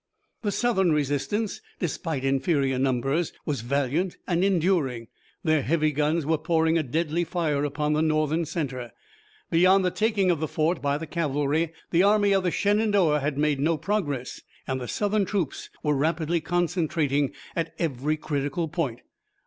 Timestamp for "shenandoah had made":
12.49-13.59